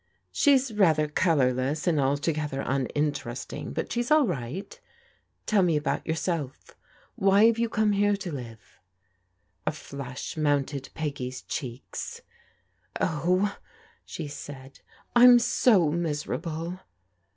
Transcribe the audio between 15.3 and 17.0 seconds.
so miserable!